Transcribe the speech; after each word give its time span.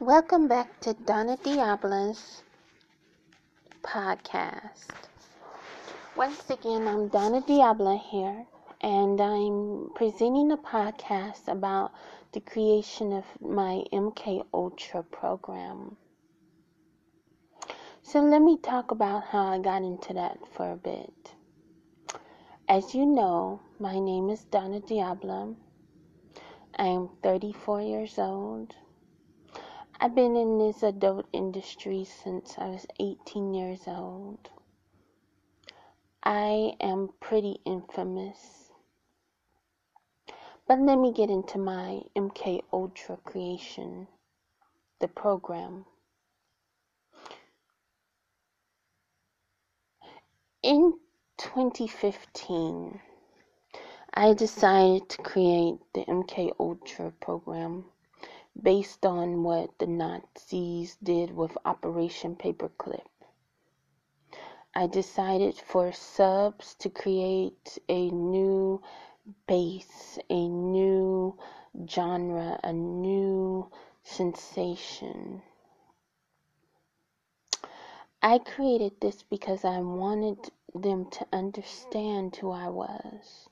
Welcome 0.00 0.46
back 0.46 0.78
to 0.82 0.94
Dona 0.94 1.36
Diabla's 1.38 2.44
podcast. 3.82 4.86
Once 6.14 6.48
again, 6.50 6.86
I'm 6.86 7.08
Dona 7.08 7.42
Diabla 7.42 8.00
here, 8.00 8.46
and 8.80 9.20
I'm 9.20 9.90
presenting 9.96 10.52
a 10.52 10.56
podcast 10.56 11.48
about 11.48 11.90
the 12.30 12.38
creation 12.38 13.12
of 13.12 13.24
my 13.40 13.82
MK 13.92 14.44
Ultra 14.54 15.02
program. 15.02 15.96
So 18.02 18.20
let 18.20 18.40
me 18.40 18.56
talk 18.56 18.92
about 18.92 19.24
how 19.24 19.48
I 19.48 19.58
got 19.58 19.82
into 19.82 20.14
that 20.14 20.38
for 20.52 20.70
a 20.70 20.76
bit. 20.76 21.34
As 22.68 22.94
you 22.94 23.04
know, 23.04 23.62
my 23.80 23.98
name 23.98 24.30
is 24.30 24.44
Dona 24.44 24.80
Diabla. 24.80 25.56
I 26.76 26.86
am 26.86 27.08
34 27.24 27.82
years 27.82 28.16
old. 28.16 28.76
I've 30.00 30.14
been 30.14 30.36
in 30.36 30.58
this 30.58 30.84
adult 30.84 31.26
industry 31.32 32.04
since 32.04 32.54
I 32.56 32.66
was 32.68 32.86
18 33.00 33.52
years 33.52 33.80
old. 33.88 34.48
I 36.22 36.76
am 36.80 37.08
pretty 37.18 37.58
infamous. 37.64 38.70
But 40.68 40.78
let 40.78 41.00
me 41.00 41.12
get 41.12 41.30
into 41.30 41.58
my 41.58 42.02
MK 42.14 42.62
Ultra 42.72 43.16
creation, 43.24 44.06
the 45.00 45.08
program. 45.08 45.84
In 50.62 50.92
2015, 51.38 53.00
I 54.14 54.32
decided 54.32 55.08
to 55.08 55.22
create 55.22 55.78
the 55.92 56.04
MK 56.04 56.52
Ultra 56.60 57.10
program 57.20 57.86
based 58.60 59.06
on 59.06 59.42
what 59.42 59.78
the 59.78 59.86
Nazis 59.86 60.96
did 61.02 61.34
with 61.34 61.56
Operation 61.64 62.36
Paperclip. 62.36 63.06
I 64.74 64.86
decided 64.86 65.56
for 65.56 65.92
subs 65.92 66.74
to 66.76 66.90
create 66.90 67.78
a 67.88 68.10
new 68.10 68.82
base, 69.46 70.18
a 70.30 70.48
new 70.48 71.38
genre, 71.88 72.58
a 72.62 72.72
new 72.72 73.70
sensation. 74.02 75.42
I 78.22 78.38
created 78.38 79.00
this 79.00 79.22
because 79.22 79.64
I 79.64 79.80
wanted 79.80 80.50
them 80.74 81.10
to 81.10 81.26
understand 81.32 82.36
who 82.36 82.50
I 82.50 82.68
was, 82.68 83.48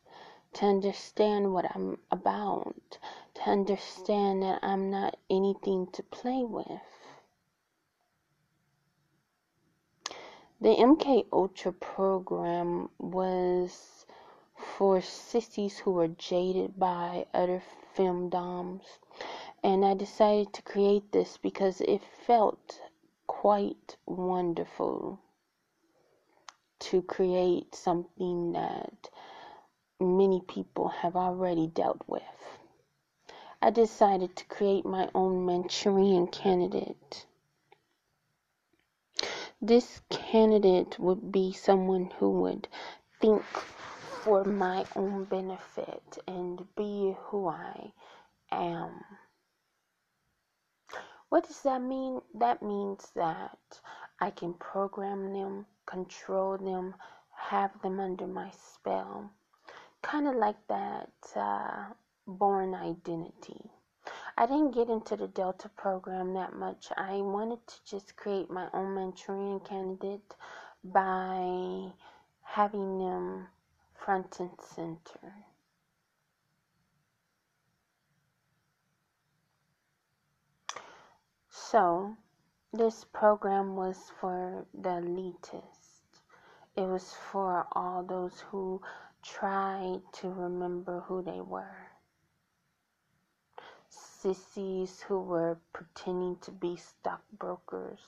to 0.54 0.66
understand 0.66 1.52
what 1.52 1.64
I'm 1.74 1.98
about, 2.10 2.98
to 3.36 3.50
understand 3.50 4.42
that 4.42 4.60
I'm 4.62 4.90
not 4.90 5.16
anything 5.30 5.88
to 5.92 6.02
play 6.02 6.42
with. 6.44 6.80
The 10.60 10.74
MK 10.74 11.26
Ultra 11.32 11.72
program 11.72 12.88
was 12.98 14.06
for 14.56 15.02
sissies 15.02 15.78
who 15.78 15.92
were 15.92 16.08
jaded 16.08 16.78
by 16.78 17.26
other 17.34 17.62
femdoms, 17.94 18.82
and 19.62 19.84
I 19.84 19.92
decided 19.92 20.54
to 20.54 20.62
create 20.62 21.12
this 21.12 21.36
because 21.36 21.82
it 21.82 22.02
felt 22.26 22.80
quite 23.26 23.96
wonderful 24.06 25.20
to 26.78 27.02
create 27.02 27.74
something 27.74 28.52
that 28.52 29.10
many 30.00 30.40
people 30.48 30.88
have 30.88 31.16
already 31.16 31.66
dealt 31.66 32.02
with. 32.06 32.22
I 33.66 33.70
decided 33.70 34.36
to 34.36 34.44
create 34.44 34.86
my 34.86 35.10
own 35.12 35.44
Manchurian 35.44 36.28
candidate. 36.28 37.26
This 39.60 40.02
candidate 40.08 41.00
would 41.00 41.32
be 41.32 41.52
someone 41.52 42.12
who 42.20 42.30
would 42.42 42.68
think 43.20 43.42
for 43.42 44.44
my 44.44 44.86
own 44.94 45.24
benefit 45.24 46.16
and 46.28 46.64
be 46.76 47.16
who 47.18 47.48
I 47.48 47.92
am. 48.52 49.02
What 51.28 51.48
does 51.48 51.60
that 51.62 51.82
mean? 51.82 52.20
That 52.34 52.62
means 52.62 53.10
that 53.16 53.80
I 54.20 54.30
can 54.30 54.54
program 54.54 55.32
them, 55.32 55.66
control 55.86 56.56
them, 56.56 56.94
have 57.34 57.72
them 57.82 57.98
under 57.98 58.28
my 58.28 58.52
spell. 58.52 59.32
Kind 60.02 60.28
of 60.28 60.36
like 60.36 60.68
that 60.68 61.10
uh, 61.34 61.86
Bourne 62.26 62.74
Identity. 62.74 63.70
I 64.36 64.46
didn't 64.46 64.74
get 64.74 64.88
into 64.88 65.16
the 65.16 65.28
Delta 65.28 65.68
program 65.68 66.34
that 66.34 66.54
much. 66.54 66.88
I 66.96 67.20
wanted 67.22 67.64
to 67.66 67.74
just 67.84 68.16
create 68.16 68.50
my 68.50 68.68
own 68.74 68.94
Manchurian 68.94 69.60
candidate 69.60 70.34
by 70.84 71.92
having 72.42 72.98
them 72.98 73.46
front 73.94 74.40
and 74.40 74.50
center. 74.60 75.34
So, 81.50 82.16
this 82.72 83.04
program 83.04 83.76
was 83.76 84.12
for 84.20 84.66
the 84.74 85.00
elitist. 85.00 86.20
It 86.76 86.82
was 86.82 87.14
for 87.30 87.66
all 87.72 88.02
those 88.02 88.40
who 88.50 88.82
tried 89.22 90.02
to 90.14 90.28
remember 90.28 91.00
who 91.00 91.22
they 91.22 91.40
were. 91.40 91.95
Sissies 94.26 95.02
who 95.02 95.20
were 95.20 95.60
pretending 95.72 96.36
to 96.38 96.50
be 96.50 96.74
stockbrokers. 96.74 98.00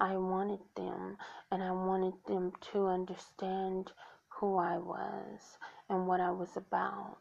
I 0.00 0.16
wanted 0.16 0.62
them, 0.74 1.18
and 1.50 1.62
I 1.62 1.72
wanted 1.72 2.14
them 2.24 2.52
to 2.72 2.86
understand 2.86 3.92
who 4.28 4.56
I 4.56 4.78
was 4.78 5.58
and 5.90 6.06
what 6.06 6.22
I 6.22 6.30
was 6.30 6.56
about. 6.56 7.18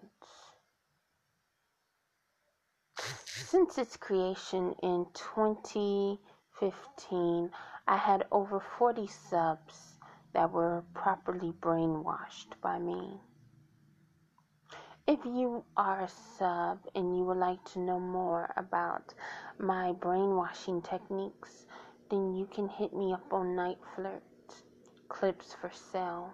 Since 2.96 3.78
its 3.78 3.98
creation 3.98 4.76
in 4.82 5.08
2015, 5.14 7.52
I 7.86 7.98
had 7.98 8.28
over 8.32 8.62
40 8.62 9.08
subs 9.08 10.00
that 10.32 10.54
were 10.54 10.86
properly 10.94 11.52
brainwashed 11.52 12.62
by 12.62 12.80
me. 12.80 13.20
If 15.08 15.24
you 15.24 15.64
are 15.78 16.02
a 16.02 16.10
sub 16.38 16.80
and 16.94 17.16
you 17.16 17.24
would 17.24 17.38
like 17.38 17.64
to 17.72 17.80
know 17.80 17.98
more 17.98 18.52
about 18.58 19.14
my 19.58 19.94
brainwashing 19.94 20.82
techniques, 20.82 21.66
then 22.12 22.36
you 22.36 22.46
can 22.54 22.68
hit 22.68 22.94
me 22.94 23.14
up 23.14 23.32
on 23.32 23.56
Night 23.56 23.78
Flirt, 23.96 24.22
Clips4Sale, 25.08 26.32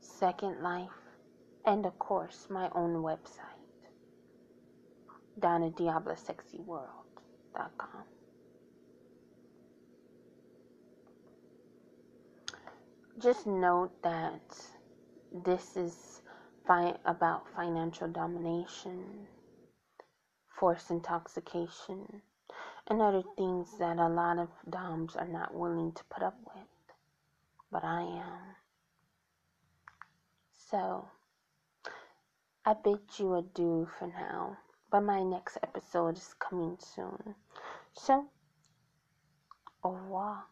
Second 0.00 0.62
Life, 0.62 0.92
and 1.66 1.84
of 1.84 1.98
course 1.98 2.46
my 2.48 2.70
own 2.76 3.02
website. 3.02 3.58
DonnaDiablaSexyWorld.com. 5.40 8.04
Just 13.18 13.48
note 13.48 14.00
that 14.04 14.40
this 15.44 15.76
is 15.76 16.19
fi- 16.70 16.94
about 17.04 17.48
financial 17.56 18.06
domination, 18.06 19.26
forced 20.60 20.92
intoxication, 20.92 22.22
and 22.86 23.02
other 23.02 23.24
things 23.36 23.76
that 23.80 23.98
a 23.98 24.08
lot 24.08 24.38
of 24.38 24.48
Doms 24.70 25.16
are 25.16 25.26
not 25.26 25.52
willing 25.52 25.90
to 25.92 26.04
put 26.04 26.22
up 26.22 26.38
with. 26.54 26.94
But 27.72 27.82
I 27.82 28.02
am. 28.02 28.54
So, 30.54 31.08
I 32.64 32.74
bid 32.74 33.00
you 33.18 33.34
adieu 33.34 33.88
for 33.98 34.06
now 34.06 34.58
but 34.90 35.02
my 35.02 35.22
next 35.22 35.58
episode 35.62 36.16
is 36.18 36.34
coming 36.38 36.76
soon. 36.80 37.36
So, 37.92 38.26
au 39.84 39.90
revoir. 39.90 40.46